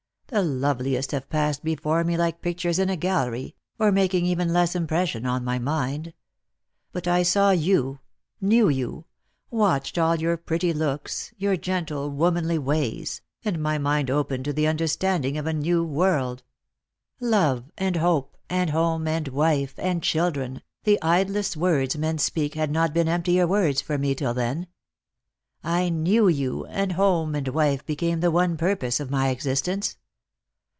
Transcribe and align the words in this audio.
The 0.27 0.41
loveliest 0.41 1.11
have 1.11 1.27
passed 1.29 1.61
before 1.61 2.05
me 2.05 2.15
like 2.15 2.41
pictures 2.41 2.79
in 2.79 2.89
a 2.89 2.95
gallery, 2.95 3.53
or 3.77 3.91
making 3.91 4.25
even 4.25 4.53
less 4.53 4.77
impression 4.77 5.25
on 5.25 5.43
my 5.43 5.59
mind. 5.59 6.13
But 6.93 7.05
I 7.05 7.21
saw 7.21 7.51
you— 7.51 7.99
knew 8.39 8.69
you— 8.69 9.03
watched 9.49 9.97
all 9.97 10.15
your 10.15 10.37
pretty 10.37 10.71
looks, 10.71 11.33
your 11.35 11.57
gentle 11.57 12.09
womanly 12.09 12.57
Lost 12.57 12.63
for 12.63 12.71
Love. 12.71 12.95
141 12.95 13.01
ways— 13.01 13.21
and 13.53 13.61
my 13.61 13.77
mind 13.77 14.09
opened 14.09 14.45
to 14.45 14.53
the 14.53 14.67
understanding 14.67 15.37
of 15.37 15.45
a 15.45 15.51
new 15.51 15.83
world. 15.83 16.43
Love 17.19 17.69
and 17.77 17.97
hope 17.97 18.37
and 18.49 18.69
home 18.69 19.09
and 19.09 19.27
wife 19.27 19.73
and 19.77 20.01
children— 20.01 20.61
the 20.85 20.97
idlest 21.01 21.57
words 21.57 21.97
men 21.97 22.17
speak 22.17 22.53
had 22.55 22.71
not 22.71 22.93
been 22.93 23.09
emptier 23.09 23.45
words 23.45 23.81
for 23.81 23.97
me 23.97 24.15
till 24.15 24.33
then. 24.33 24.67
I 25.61 25.89
knew 25.89 26.29
you, 26.29 26.65
and 26.67 26.93
home 26.93 27.35
and 27.35 27.49
wife 27.49 27.85
became 27.85 28.21
the 28.21 28.31
one 28.31 28.55
purpose 28.55 29.01
of 29.01 29.11
my 29.11 29.27
existence. 29.27 29.97